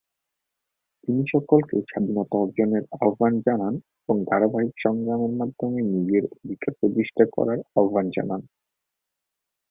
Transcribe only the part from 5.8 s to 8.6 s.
নিজের অধিকার প্রতিষ্ঠা করার আহ্বান জানান।